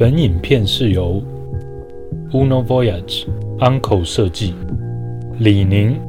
[0.00, 1.22] 本影片是由
[2.32, 3.26] Uno Voyage
[3.58, 4.54] Uncle 设计，
[5.38, 6.00] 李宁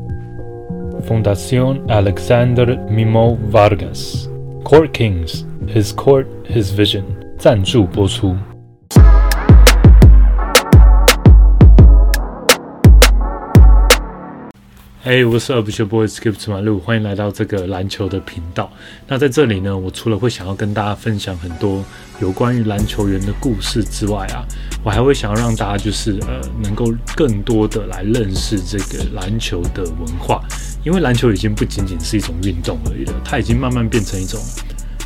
[1.06, 4.30] Fundación Alexander Mimo Vargas
[4.64, 7.04] Court Kings His Court His Vision
[7.38, 8.34] 赞助播出。
[15.04, 18.72] Hey, what's up, your boy Skip to my 路，欢迎来到这个篮球的频道。
[19.08, 21.84] 那在这里呢，我除了会想要跟大家分享很多
[22.22, 24.46] 有关于篮球员的故事之外啊，
[24.84, 30.44] 我还会想要让大家就是呃，能够更多的来认识这个篮球的文化，
[30.86, 34.40] 因为篮球已经不仅仅是一种运动而已了，它已经慢慢变成一种。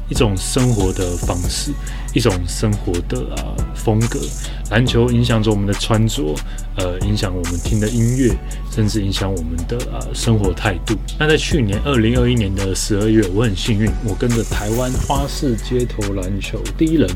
[0.09, 1.71] 一种生活的方式，
[2.13, 4.19] 一种生活的啊风格。
[4.71, 6.35] 篮球影响着我们的穿着，
[6.77, 8.35] 呃，影响我们听的音乐，
[8.71, 10.95] 甚至影响我们的呃生活态度。
[11.19, 17.07] 那在去年二零二一年的十二月，我很幸运，我跟着台湾花式街头篮球第一人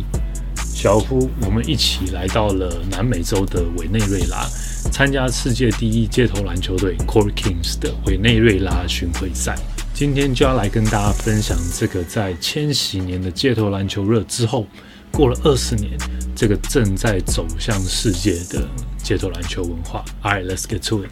[0.73, 4.47] 小夫，我们一起来到了南美洲的委内瑞拉，
[4.91, 9.57] 参加世界第一街头篮球队 Core Kings 的委内瑞拉巡回赛。
[9.99, 14.65] 今天就要来跟大家分享这个在千禧年的街头篮球热之后，
[15.11, 15.91] 过了二十年，
[16.33, 18.65] 这个正在走向世界的
[19.03, 20.05] 街头篮球文化。
[20.23, 21.09] Alright, let's get to it。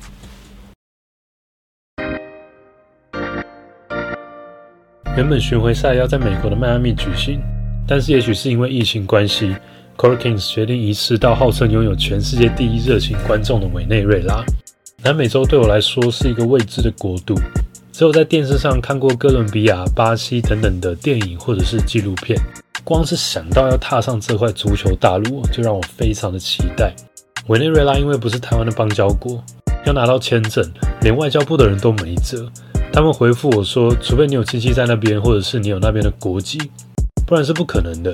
[5.18, 7.42] 原本巡回赛要在美国的迈阿密举行，
[7.86, 9.54] 但是也许是因为疫情关系
[9.98, 14.46] ，Core Kings 决定移师到号称拥有全世界第一热情观众的委内瑞拉。
[15.04, 17.36] 南美洲对我来说是一个未知的国度。
[17.98, 22.40] 只有在电视上看过哥伦比亚、巴西等等的电影或者是纪录片，
[22.84, 26.94] 光是想到要踏上这块足球大陆，就让我非常的期待。
[27.48, 29.44] 委内瑞拉因为不是台湾的邦交国，
[29.84, 30.64] 要拿到签证，
[31.02, 32.48] 连外交部的人都没辙。
[32.94, 36.60] 他们回复我说，除非你有亲戚在那边，或者是你有那边的国籍，
[37.26, 38.12] 不然是不可能的。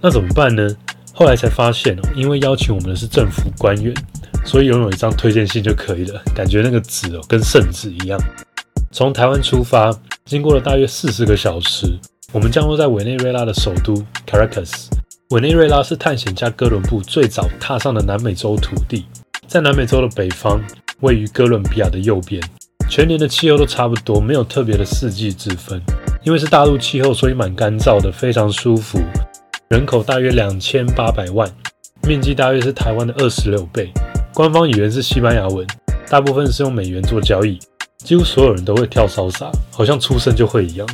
[0.00, 0.70] 那怎么办呢？
[1.12, 3.92] 后来才发现，因为邀请我们的是政府官员，
[4.44, 6.22] 所以拥有一张推荐信就可以了。
[6.36, 8.16] 感觉那个纸哦，跟圣旨一样。
[8.90, 11.86] 从台湾出发，经过了大约四十个小时，
[12.32, 14.86] 我们降落在委内瑞拉的首都 Caracas。
[15.30, 19.04] 委内瑞拉是探险家哥伦布最早踏上的南美洲土地，
[19.46, 20.58] 在南美洲的北方，
[21.00, 22.42] 位于哥伦比亚的右边。
[22.88, 25.80] 全年的气候都差不多，没有特别的四季之分。
[26.22, 28.98] 因为是大陆气候，所以蛮干燥的，非常舒服。
[29.68, 31.46] 人口大约两千八百万，
[32.08, 33.92] 面积大约是台湾的二十六倍。
[34.32, 35.66] 官方语言是西班牙文，
[36.08, 37.58] 大部分是用美元做交易。
[38.04, 40.88] 几乎所有人都会跳骚洒，好像出生就会一样。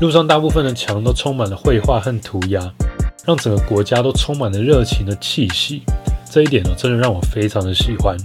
[0.00, 2.60] 路上大部分的墙都充满了绘画和涂鸦，
[3.26, 5.82] 让整个国家都充满了热情的气息。
[6.30, 8.16] 这一点呢，真的让我非常的喜欢。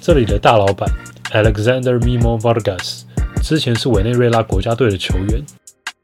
[0.00, 0.88] 这里的大老板
[1.32, 3.02] Alexander Mimo Vargas
[3.42, 5.42] 之前是委内瑞拉国家队的球员，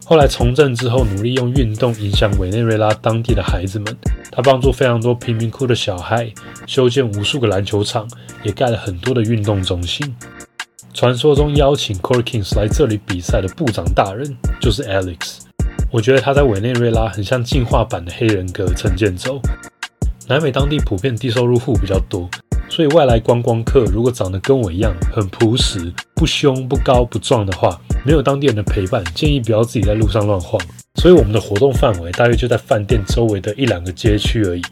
[0.05, 3.97] 后来从政之后，努力用运动影响委内瑞拉当地的孩子们。
[4.31, 6.29] 他帮助非常多贫民窟的小孩
[6.67, 8.09] 修建无数个篮球场，
[8.43, 10.13] 也盖了很多的运动中心。
[10.95, 15.39] 传说中邀请 Core Kings 来这里比赛的部长大人就是 Alex。
[15.91, 19.41] 我觉得他在委内瑞拉很像进化版的黑人哥陈建州。
[20.29, 22.31] 南美当地普遍低收入户比较多，
[22.69, 27.77] 所以外来观光客如果长得跟我一样很朴实、不凶、不高、不壮的话，
[28.07, 30.61] 没有当地人的陪伴，建议不要自己在路上乱晃。
[31.01, 34.63] 所以我们的活动范围大约就在饭店周围的一两个街区而已。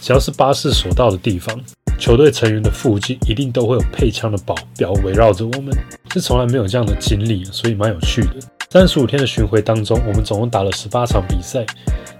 [0.00, 1.60] 只要是巴士所到的地方。
[1.98, 5.76] 球队成员的附近一定都会有配枪的保镖围绕着我们，
[6.12, 8.34] 是从来没有这样的经历，所以蛮有趣的。
[8.70, 11.66] 三十五天的巡回当中，我们总共打了十八场比赛，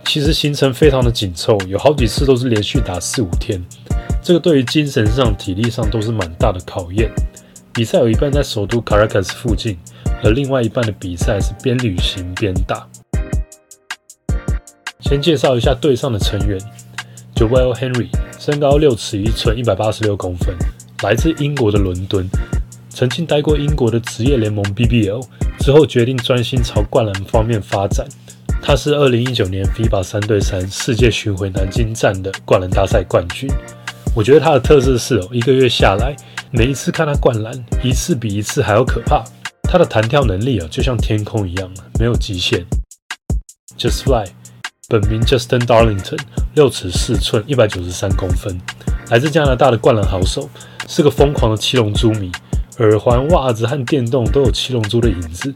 [0.04, 3.62] 其实行程非常的紧凑，有好几次都是连续打四五天，
[4.20, 7.10] 这个对于精神上、体力上都是蛮大的考验。
[7.72, 9.78] 比赛有一半在首都 Caracas 附近，
[10.24, 12.88] 而另外一半的比赛是边旅行边打。
[15.00, 16.58] 先介绍一下队上的成员。
[17.38, 20.56] Joel Henry 身高六尺一寸，一百八十六公分，
[21.04, 22.28] 来自英国的伦敦，
[22.90, 25.24] 曾经待过英国的职业联盟 BBL，
[25.60, 28.04] 之后决定专心朝灌篮方面发展。
[28.60, 33.48] 他是二零一九年 FIBA 三对三世界巡回南京站的灌篮大赛冠军。
[34.16, 36.16] 我觉得他的特色是哦，一个月下来，
[36.50, 37.54] 每一次看他灌篮，
[37.84, 39.22] 一次比一次还要可怕。
[39.62, 41.70] 他的弹跳能力啊，就像天空一样，
[42.00, 42.66] 没有极限。
[43.78, 44.26] Just fly。
[44.90, 46.18] 本名 Justin Darlington，
[46.54, 48.58] 六尺四寸，一百九十三公分，
[49.10, 50.48] 来自加拿大的灌篮好手，
[50.86, 52.32] 是个疯狂的七龙珠迷，
[52.78, 55.54] 耳环、袜子和电动都有七龙珠的影子。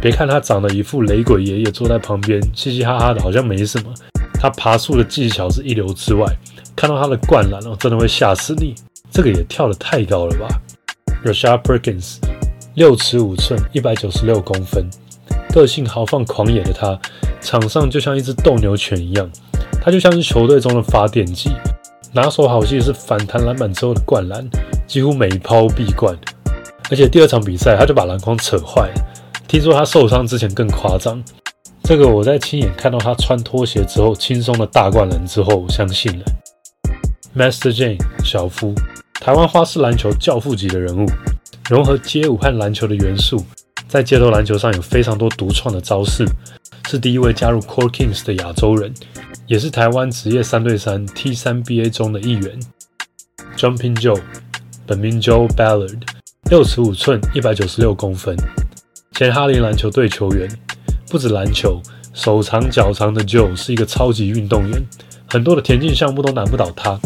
[0.00, 3.92] 别看他长得一副雷鬼爷爷坐在旁边，嘻嘻哈哈的，好像没什么。
[4.34, 6.24] 他爬树的技巧是一流之外，
[6.76, 8.76] 看到他的灌篮哦，真的会吓死你。
[9.10, 10.46] 这个也跳得太高了吧
[11.24, 12.18] ？Rashad Perkins，
[12.76, 14.88] 六尺五寸，一百九十六公分。
[15.52, 16.98] 个性豪放狂野的他，
[17.40, 19.30] 场上就像一只斗牛犬一样，
[19.82, 21.50] 他就像是球队中的发电机，
[22.12, 24.48] 拿手好戏是反弹篮板之后的灌篮，
[24.86, 26.16] 几乎每一抛必灌。
[26.90, 28.90] 而且第二场比赛他就把篮筐扯坏，
[29.46, 31.22] 听说他受伤之前更夸张。
[31.82, 36.24] 这个我在亲眼看到他穿拖鞋之后轻松的大灌篮之后，相信了。
[37.36, 38.74] Master Jane 小夫，
[39.14, 41.06] 台湾花式篮球教父级的人物，
[41.68, 43.42] 融合街舞和篮球的元素，
[43.92, 46.24] 在街头篮球上有非常多独创的招式，
[46.88, 48.90] 是第一位加入 Core Kings 的亚洲人。
[49.46, 52.58] 也是台湾职业三对三 T 三 BA 中的一员。
[53.54, 54.18] Jumping Joe，
[54.86, 56.00] 本名 Joe Ballard，
[56.48, 58.34] 六尺五寸，一百九十六公分，
[59.12, 60.48] 前哈林篮球队球员。
[61.10, 61.78] 不止篮球，
[62.14, 64.82] 手长脚长的 Joe 是一个超级运动员，
[65.28, 66.98] 很多的田径项目都难不倒他。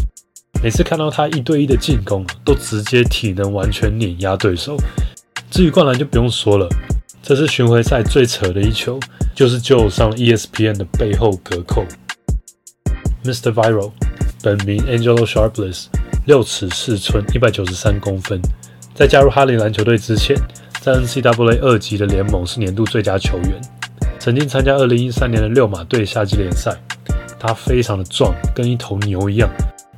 [0.62, 4.76] 每次看到他一对一的进攻，都直接体能完全碾压对手。
[5.50, 6.69] 至于灌篮就不用说了，
[7.22, 9.00] 这次巡回赛最扯的一球，
[9.34, 11.84] 就是就上 ESPN 的背后隔扣。
[13.25, 13.52] Mr.
[13.52, 13.93] Viral，
[14.43, 15.87] 本名 Angelo Sharpless，
[16.26, 18.40] 六尺四寸，一百九十三公分。
[18.94, 20.37] 在加入哈林篮球队之前，
[20.81, 23.60] 在 NCAA 二级的联盟是年度最佳球员。
[24.19, 26.76] 曾经参加二零一三年的六马队夏季联赛。
[27.38, 29.48] 他非常的壮，跟一头牛一样。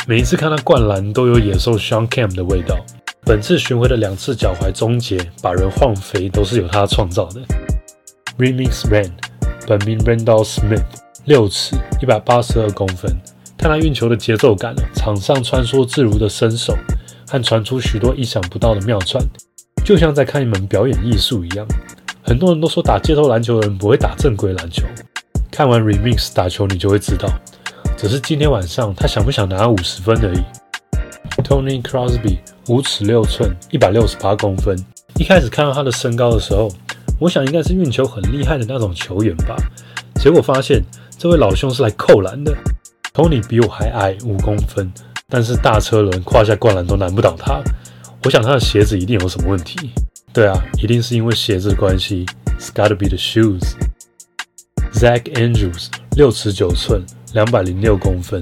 [0.07, 2.77] 每一次看他灌篮，都有野兽 Sean Cam 的味道。
[3.29, 7.43] 本次巡回的两次脚踝终结，把人晃飞，都是由他创造的。
[8.39, 9.11] Remix Rand，
[9.67, 10.83] 本名 Randall Smith。
[11.27, 13.15] 六尺一百八十二公分，
[13.59, 16.75] 看他运球的节奏感场上穿梭自如的身手，
[17.29, 19.23] 和传出许多意想不到的妙传，
[19.85, 21.67] 就像在看一门表演艺术一样。
[22.23, 24.85] 很多人都说打街头篮球的人不会打正规篮球，
[25.51, 27.29] 看完 Remix 打球你就会知道。
[27.95, 30.43] 只是今天晚上他想不想拿五十分而已。
[31.49, 32.37] Tony Crosby
[32.69, 34.77] 五尺六寸一百六十八公分，
[35.17, 36.71] 一开始看到他的身高的时候，
[37.19, 39.57] 我想应该是运球很厉害的那种球员吧，
[40.17, 40.83] 结果发现。
[41.17, 42.55] 这位老兄是来扣篮的
[43.13, 44.93] ，Tony 比我还矮五公分，
[45.29, 47.61] 但是大车轮胯下灌篮都难不倒他。
[48.25, 49.91] 我想他的鞋子一定有什么问题。
[50.33, 52.25] 对啊，一定是因为鞋子的关系。
[52.61, 53.73] It's gotta be the shoes.
[54.93, 57.03] Zach Andrews 六尺九寸，
[57.33, 58.41] 两百零六公分，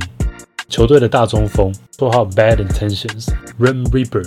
[0.69, 3.29] 球队的大中锋，绰号 Bad Intentions
[3.59, 4.25] Rim Reaper，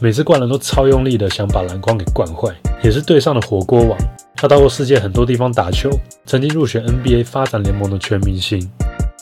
[0.00, 3.98] 每次灌篮都超用力的，想把篮筐给灌坏，也是队上的火锅王。
[4.36, 5.90] 他到过世界很多地方打球，
[6.26, 8.70] 曾经入选 NBA 发展联盟的全明星，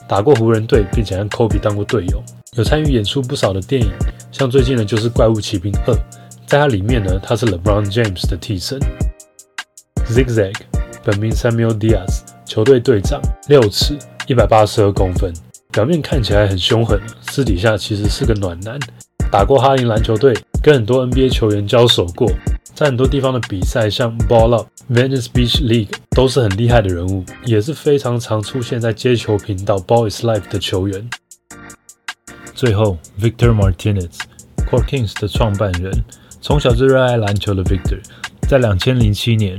[0.09, 2.23] 打过湖人队，并且和 Kobe 当过队友，
[2.57, 3.91] 有参与演出不少的电影，
[4.33, 5.95] 像最近的就是《怪物骑兵二》，
[6.47, 8.81] 在他里面呢，他是 LeBron James 的替身。
[10.07, 10.55] Zigzag，
[11.05, 13.97] 本名 Samuel Diaz，球队队长，六尺，
[14.27, 15.33] 一百八十二公分，
[15.71, 18.79] 表面看起来很凶狠，私底下其实是个暖男，
[19.31, 22.31] 打过哈林篮球队，跟很多 NBA 球员交手过。
[22.75, 31.11] 在很多地方的比赛，像 Ball Up、Venice Beach League 都是很厉害的人物，也是非常常出现在接球频道 Ball is Life 的球员。
[32.55, 34.11] 最后，Victor Martinez。
[34.71, 35.93] c o r Kings 的创办人，
[36.41, 38.01] 从小就热爱篮球的 Victor，
[38.49, 39.57] 在2007年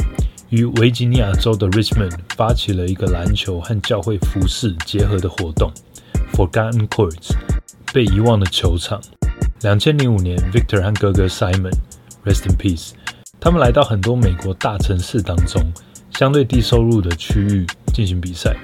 [0.49, 5.71] 与维吉尼亚州的 Richmond 发起了一个篮球和教会服饰结合的活动
[6.39, 7.35] ，Forgotten Courts，
[7.93, 9.01] 被遗忘的球场。
[9.59, 12.91] 2005年，Victor 和哥哥 Simon，Rest in Peace。
[13.41, 15.61] 他们来到很多美国大城市当中
[16.11, 18.55] 相对低收入的区域进行比赛，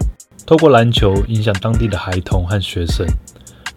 [0.46, 3.06] 透过篮球影响当地的孩童和学生。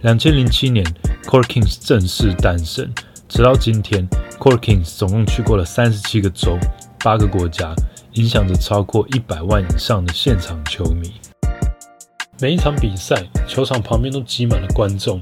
[0.03, 0.87] 两千零七年
[1.25, 2.93] ，Core Kings 正式诞生，
[3.29, 6.57] 直到今天，Core Kings 总共去过了三十七个州、
[7.03, 7.75] 八个国家，
[8.13, 11.15] 影响着超过一百万以上的现场球迷。
[12.41, 13.17] 每一场比赛，
[13.49, 15.21] 球场旁边都挤满了观众，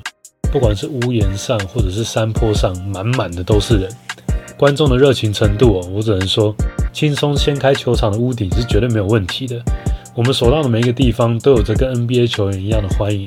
[0.52, 3.90] 不管是屋檐上或者是山坡上，满满的都是人。
[4.58, 6.54] 观众的热情程度哦，我只能说，
[6.92, 9.58] 轻松掀开球场的屋顶是绝对没有问题的。
[10.14, 13.26] 我们所到的每一个地方都有着跟 NBA 球员一样的欢迎。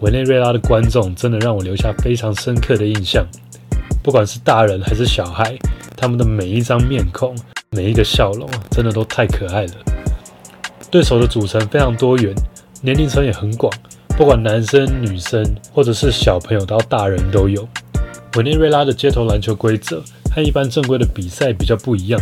[0.00, 3.26] 委内瑞拉的观众真的让我留下非常深刻的印象，
[4.02, 5.56] 不管是大人还是小孩，
[5.96, 7.34] 他们的每一张面孔、
[7.70, 9.72] 每一个笑容，真的都太可爱了。
[10.90, 12.34] 对手的组成非常多元，
[12.86, 13.72] 年龄层也很广，
[14.16, 17.68] 不管男生、女生，或者是小朋友到大人都有。
[18.36, 20.00] 委内瑞拉的街头篮球规则。
[20.32, 22.20] 和一般正规的比赛比较不一样，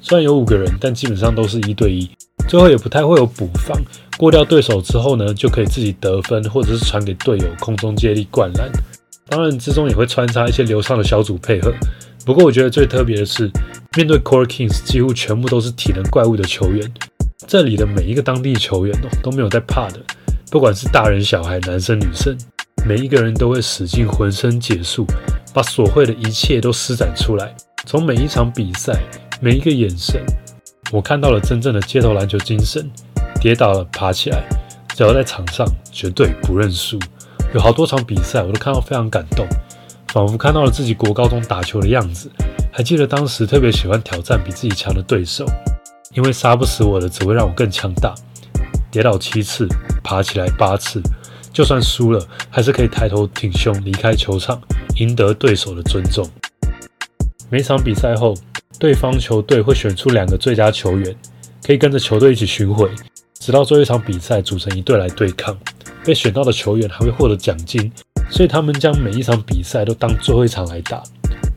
[0.00, 2.08] 虽然有五个人，但基本上都是一对一，
[2.48, 3.76] 最后也不太会有补防。
[4.16, 8.70] 过掉对手之后呢，就可以自己得分，或者是传给队友空中接力灌篮。
[9.28, 11.74] 当然之中也会穿插一些流畅的小组配合。
[12.24, 13.50] 不过我觉得最特别的是，
[13.96, 16.88] 面对 Core Kings 几乎全部都是体能怪物的球员，
[17.50, 19.98] 这里的每一个当地球员哦都没有在怕的，
[20.52, 22.38] 不管是大人小孩、男生女生，
[22.86, 25.04] 每一个人都会使尽浑身解数。
[25.52, 27.52] 把所会的一切都施展出来，
[27.86, 28.96] 从每一场比赛，
[29.40, 30.24] 每一个眼神，
[30.92, 32.88] 我看到了真正的街头篮球精神。
[33.40, 34.44] 跌倒了，爬起来，
[34.94, 37.00] 只要在场上，绝对不认输。
[37.52, 39.44] 有好多场比赛，我都看到非常感动，
[40.12, 42.30] 仿佛看到了自己国高中打球的样子。
[42.70, 45.44] 还记得当时特别喜欢挑战比自己强的对手，
[46.14, 48.14] 因为杀不死我的，只会让我更强大。
[48.90, 49.68] 跌倒七次，
[50.02, 51.00] 爬起来八次，
[51.52, 54.60] 就算输了，还是可以抬头挺胸离开球场，
[54.96, 56.28] 赢得对手的尊重。
[57.48, 58.34] 每场比赛后，
[58.78, 61.14] 对方球队会选出两个最佳球员，
[61.64, 62.90] 可以跟着球队一起巡回，
[63.38, 65.56] 直到最后一场比赛组成一队来对抗。
[66.04, 67.92] 被选到的球员还会获得奖金，
[68.30, 71.02] 所以他们将每一场比赛都当最后一场来打。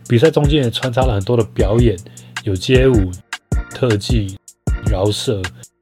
[0.07, 1.97] 比赛中间也穿插了很多的表演，
[2.43, 3.09] 有街舞、
[3.71, 4.37] 特技、
[4.93, 5.41] 饶舌、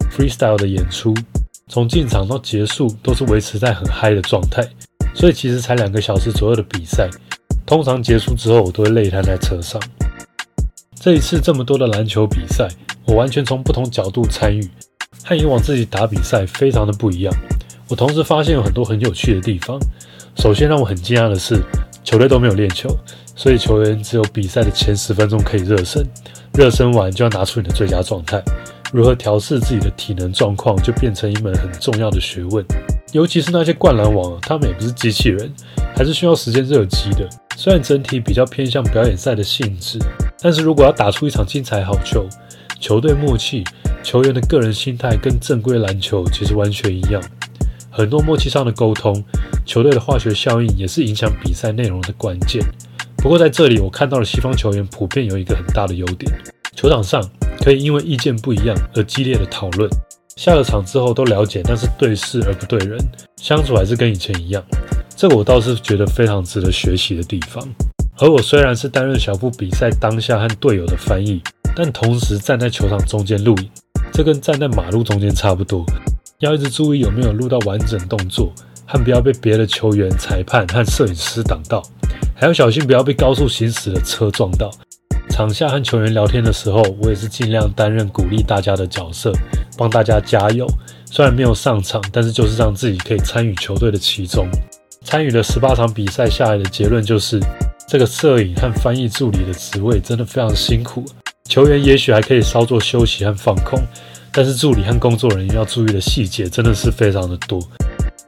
[0.09, 1.13] freestyle 的演出。
[1.67, 4.65] 从进场到结束都是维持在很嗨的状态，
[5.13, 7.09] 所以其实才两个小时左右的比赛，
[7.65, 9.81] 通常结束之后我都会累瘫在车上。
[10.95, 12.69] 这一次这么多的篮球比赛，
[13.05, 14.65] 我完全从不同角度参与，
[15.25, 17.33] 和以往自己打比赛非常的不一样。
[17.89, 19.77] 我同时发现有很多很有趣的地方。
[20.37, 21.61] 首先让我很惊讶的是，
[22.03, 22.89] 球队都没有练球，
[23.35, 26.05] 所以球员只有比赛的前十分钟可以热身，
[26.53, 28.41] 热身完就要拿出你的最佳状态。
[28.91, 32.65] 如何调试自己的体能状况，就变成一门很重要的学问。
[33.13, 35.49] 尤其是那些灌篮王，他们也不是机器人，
[35.95, 37.27] 还是需要时间热机的。
[37.55, 39.97] 虽然整体比较偏向表演赛的性质，
[40.41, 42.25] 但是如果要打出一场精彩好球，
[42.79, 43.63] 球队默契、
[44.03, 47.21] 球员的个人心态跟正规篮球其实完全一样。
[47.89, 49.23] 很多默契上的沟通，
[49.65, 52.61] 球队的化学效应也是影响比赛内容的关键。
[53.17, 56.29] 不过在这里，我看到了西方球员普遍有一个很大的优点：
[56.75, 57.21] 球场上。
[57.63, 59.89] 可以因为意见不一样而激烈的讨论，
[60.35, 62.97] 下了场之后都了解，但是对事而不对人，
[63.37, 64.63] 相处还是跟以前一样。
[65.15, 67.63] 这个我倒是觉得非常值得学习的地方。
[68.17, 71.41] 而我虽然是担任小布比赛当下和队友的翻译，
[71.75, 73.69] 但同时站在球场中间录影，
[74.11, 75.85] 这跟站在马路中间差不多。
[76.39, 78.51] 要一直注意有没有录到完整动作，
[78.87, 81.83] 和不要被别的球员、裁判和摄影师挡到，
[82.35, 84.71] 还要小心不要被高速行驶的车撞到。
[85.31, 89.31] 场下和球员聊天的时候，我也是尽量担任鼓励大家的角色，
[89.77, 90.67] 帮大家加油。
[91.09, 94.47] 虽然没有上场，但是就是让自己可以参与球队的其中。
[95.03, 97.39] 参与了十八场比赛下来的结论就是，
[97.87, 101.03] 这个摄影和翻译助理的职位真的非常辛苦。
[101.45, 103.81] 球员也许还可以稍作休息和放空，
[104.31, 107.59] 但是助理和工作人员要注意的细节真的是非常的多。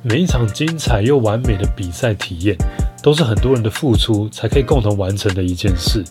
[0.01, 2.57] 每一场精彩又完美的比赛体验，
[3.01, 6.03] 都是很多人的付出才可以共同完成的一件事。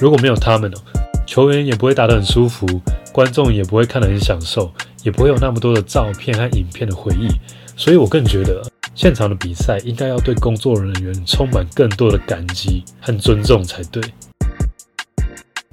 [0.00, 0.78] 如果没有他们哦，
[1.26, 2.66] 球员也不会打得很舒服，
[3.12, 7.28] 观众也不会看得很享受，也不会有那么多的照片和影片的回忆。
[7.76, 8.62] 所以我更觉得，
[8.94, 14.02] 现场的比赛应该要对工作人员充满更多的感激和尊重才对。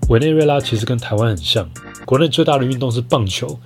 [0.10, 1.70] 委内瑞拉其实跟台湾很像，
[2.06, 3.60] 国内最大的运动是棒球，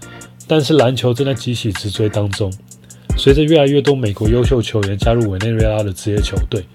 [0.47, 2.51] 但是篮球正在急起直追当中。
[3.17, 6.65] 随着越来越多美国优秀球员加入委内瑞拉的职业球队，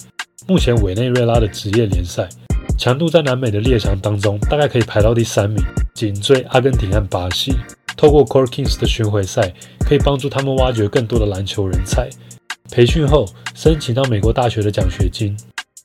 [0.47, 2.29] 目前委内瑞拉的职业联赛。
[2.77, 5.63] 强度在南美的列强当中，大概可以排到第三名，
[5.95, 7.55] 紧追阿根廷和巴西。
[7.97, 9.53] 透过 Core Kings 的巡回赛，
[9.87, 12.11] 可以帮助他们挖掘更多的篮球人才。
[12.71, 15.37] 培训后，申请到美国大学的奖学金，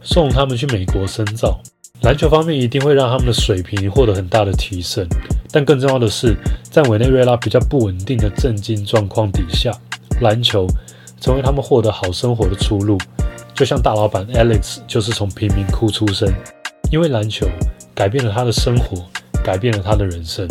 [0.03, 1.62] 送他们去美国深造。
[2.01, 5.08] 篮球方面一定会让他们的水平获得很大的提升。
[5.51, 9.72] 但更重要的是，在委内瑞拉比较不稳定的政经状况底下，
[10.22, 10.65] 篮球
[11.22, 12.98] 成为他们获得好生活的出路。
[13.53, 16.34] 就像大老板 Alex 就是从贫民窟出身。
[16.91, 17.48] 因为篮球
[17.93, 19.05] 改变了他的生活，
[19.43, 20.48] 改变了他的人生。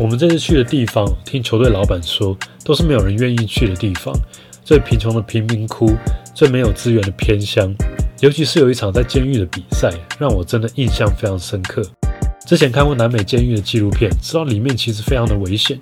[0.00, 4.14] 我们这次去的地方，听球队老板说，都是没有人愿意去的地方。
[4.64, 5.94] 最贫穷的贫民窟，
[6.34, 7.72] 最没有资源的偏乡，
[8.20, 11.82] 尤其是有一场在监狱的比赛，让我真的印象非常深刻。
[12.46, 15.78] 之前看过南美监狱的纪录片，知道里面其实非常的危险。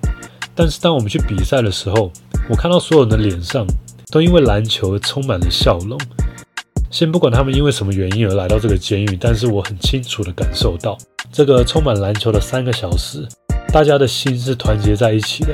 [0.53, 2.11] 但是当我们去比赛的时候，
[2.49, 3.65] 我看到所有人的脸上
[4.11, 5.97] 都因为篮球充满了笑容。
[6.95, 10.97] 先不管他们因为什么原因而来到这个监狱，但是我很清楚地感受到，
[11.29, 13.27] 这个充满篮球的三个小时，
[13.67, 15.53] 大家的心是团结在一起的，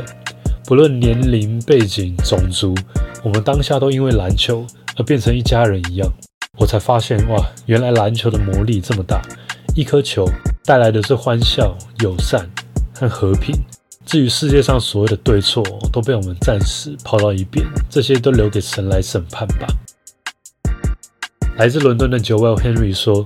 [0.65, 2.75] 不论年龄、背景、种族，
[3.23, 4.63] 我们当下都因为篮球
[4.97, 6.07] 而变成一家人一样。
[6.59, 9.19] 我才发现，哇，原来篮球的魔力这么大，
[9.75, 10.23] 一颗球
[10.63, 12.47] 带来的是欢笑、友善
[12.93, 13.55] 和和平。
[14.05, 19.65] 至于世界上所谓的对错，都被我们暂时抛到一边，这些都留给神来审判吧。
[21.61, 23.23] 来自伦敦的 Joel Henry 说：“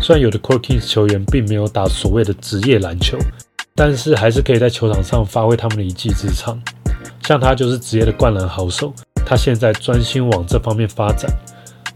[0.00, 3.18] 虽然有的 c o r k i n g s 球员并没有打所谓的职业篮球，
[3.74, 6.56] 但是还是可以在球场上发挥他们的一技之长。
[7.26, 8.94] 像他就是职业的灌篮好手，
[9.26, 11.28] 他现在专心往这方面发展。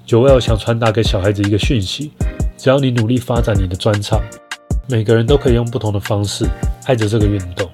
[0.04, 2.10] Joel 想传达给小孩子一个讯息：
[2.58, 4.20] 只要你努力发展你的专长，
[4.88, 6.44] 每个人都可以用不同的方式
[6.86, 7.70] 爱着这个运动，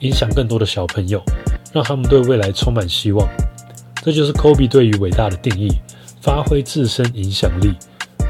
[0.00, 1.22] 影响更多的小朋友，
[1.72, 3.24] 让他们对未来充满希望。
[4.02, 5.70] 这就是 Kobe 对于伟大的定义：
[6.22, 7.74] 发挥自身影响力，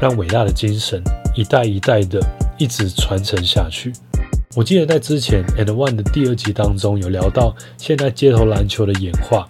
[0.01, 0.99] 让伟大的精神
[1.35, 2.19] 一代一代的
[2.57, 3.93] 一直传承下去。
[4.55, 9.47] 我记得在之前 And One 的第二集当中有聊到现在街头篮球的演化，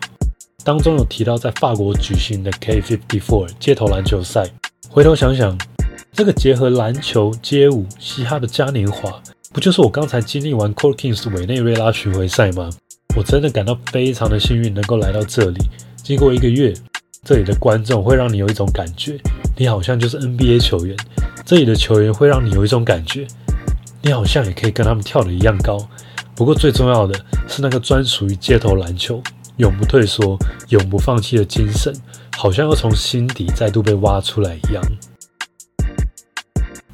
[0.65, 4.45] 当中有提到在法国举行的 K54 街头篮球赛。
[4.89, 5.57] 回头想想，
[6.11, 9.21] 这个结合篮球、街舞、嘻哈的嘉年华，
[9.53, 12.69] 不就是我刚才经历完 Core Kings 委内瑞拉巡回赛吗？
[13.15, 15.61] 我真的感到非常的幸运，能够来到这里。
[16.03, 16.73] 经过一个月，
[17.25, 19.17] 这里的观众会让你有一种感觉，
[19.55, 20.93] 你好像就是 NBA 球员；
[21.45, 23.25] 这里的球员会让你有一种感觉。
[24.01, 25.77] 你好像也可以跟他们跳的一样高，
[26.35, 29.23] 不过最重要的是那个专属于街头篮球、
[29.55, 30.37] 永不退缩、
[30.67, 31.93] 永不放弃的精神，
[32.35, 34.83] 好像又从心底再度被挖出来一样。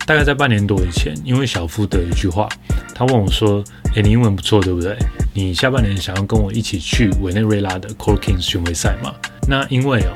[0.05, 2.47] 大概在半年多以前，因为小夫的一句话，
[2.93, 3.63] 他问我说
[3.95, 4.95] ：“诶，你英文不错，对不对？
[5.33, 9.15] 你下半年想要跟我一起去委内瑞拉的 Core Kings 巡回赛吗？”
[9.49, 10.13] 那因为哦，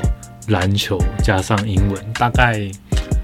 [0.49, 2.69] 篮球加上英文，大概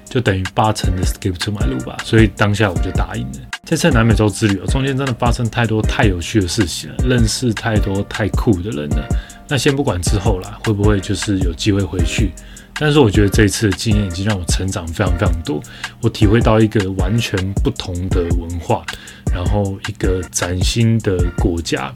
[0.10, 3.40] 就等于八成的 skip to my 路吧，所以当下我就答应了。
[3.64, 9.08] 这次南美洲之旅哦，中间真的发生太多太有趣的事情了，认识太多太酷的人了。
[9.48, 12.32] 那先不管之后啦，会不会就是有机会回去？
[12.80, 15.62] 但是我觉得这一次的经验已经让我成长非常非常多，
[16.02, 18.84] 我体会到一个完全不同的文化，
[19.32, 21.94] 然后一个崭新的国家，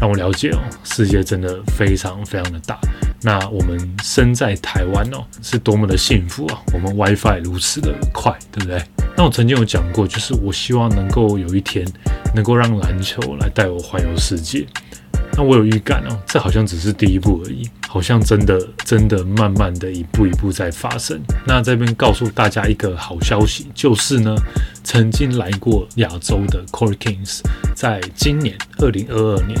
[0.00, 2.78] 让我了解哦，世界真的非常非常的大。
[3.22, 6.58] 那我们身在台湾哦，是多么的幸福啊！
[6.72, 8.82] 我们 WiFi 如此的快，对不对？
[9.14, 11.86] 那我曾经有讲过，就是我希望能够有一天
[12.34, 14.66] 能够让篮球来带我环游世界。
[15.36, 21.20] 那我有预感哦，这好像只是第一步而已，好像真的真的慢慢的一步一步在发生。
[21.46, 24.34] 那这边告诉大家一个好消息，就是呢，
[24.82, 27.40] 曾经来过亚洲的 Core Kings，
[27.74, 29.58] 在今年二零二二年。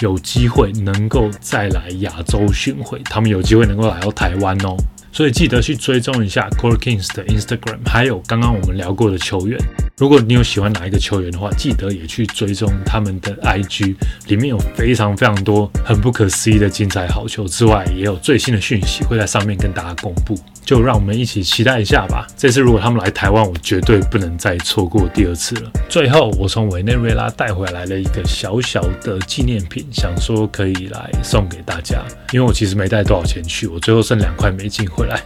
[0.00, 4.76] 有机会能够再来亚洲巡回，他们有机会能够来到台湾哦，
[5.12, 9.58] 所以记得去追踪一下 Core Kings 的 Instagram，还有刚刚我们聊过的球员。
[9.96, 13.94] 如果你有喜欢哪一个球员的话，记得也去追踪他们的 IG，
[14.26, 20.36] 里面有非常非常多很不可思议的精彩好球之外，也有最新的讯息会在上面跟大家公布。
[20.64, 22.26] 就让我们一起期待一下吧。
[22.36, 25.70] 这次如果他们来台湾，我绝对不能再错过第二次了。
[25.88, 32.02] 最后，我从委内瑞拉带回来了一个小小的纪念品，想说可以来送给大家。
[32.32, 35.20] 因为我其实没带多少钱去，我最后剩两块美金回来。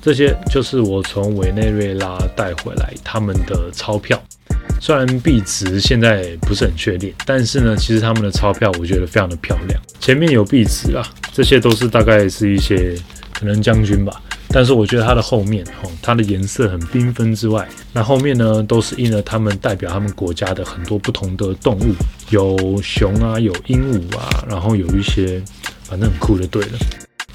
[0.00, 4.18] 这些就是我从委内瑞拉带回来他们的钞票。
[4.80, 9.80] 虽然币值现在不是很确定，但是呢，其实他们的钞票我觉得非常的漂亮。
[9.98, 12.94] 前面有币值啊，这些都是大概是一些
[13.34, 14.22] 可能将军吧。
[14.50, 21.94] 但是我觉得它的后面，哦，它的颜色很缤纷之外，那后面呢都是印了他们代表他们国家的很多不同的动物，
[22.30, 25.42] 有熊啊，有鹦鹉啊，然后有一些
[25.84, 26.78] 反正很酷的，对了。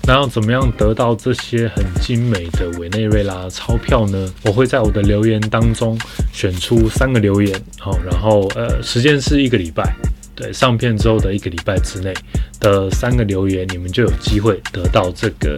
[0.05, 4.33] 然后怎么样得到这些很精美的委内瑞拉钞票呢？
[4.43, 5.97] 我会在我的留言当中
[6.33, 9.95] 选出三个留言，好，然后呃，时间是一个礼拜，
[10.35, 12.13] 对，上片之后的一个礼拜之内
[12.59, 15.57] 的三个留言，你们就有机会得到这个。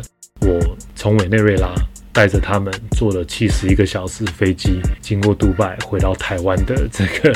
[1.06, 1.72] 从委内瑞拉
[2.12, 7.32] 带着他们坐了七十一个小时飞机，经过杜拜回到台湾的这个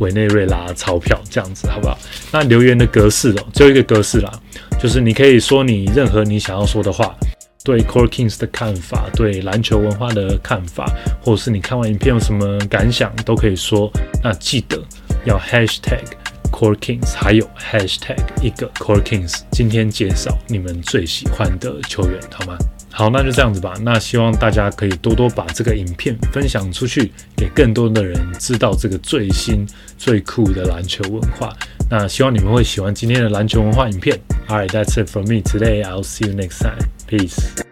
[0.00, 1.98] 委内瑞拉钞票，这样子好不好？
[2.32, 4.32] 那留言的格式哦，只有一个格式啦，
[4.80, 7.14] 就是你可以说你任何你想要说的话，
[7.62, 10.90] 对 Core Kings 的看法，对篮球文化的看法，
[11.20, 13.92] 或者是你看完影片有什么感想，都可以说。
[14.22, 14.82] 那记得
[15.26, 16.04] 要 Hashtag。
[16.50, 22.56] Core Kings，还有 Hashtag 一个 Core Kings，今天介绍你们最喜欢的球员，好吗？
[22.96, 23.74] 好，那就这样子吧。
[23.82, 29.66] 那希望大家可以多多把这个影片分享出去，给更多的人知道这个最新
[29.98, 31.52] 最酷的篮球文化。
[31.90, 34.16] 那希望你们会喜欢今天的篮球文化影片。
[34.46, 35.82] All right, that's it for me today.
[35.82, 36.88] I'll see you next time.
[37.08, 37.63] Peace.